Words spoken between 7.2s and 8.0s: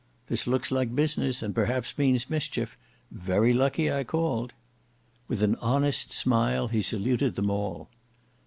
them all.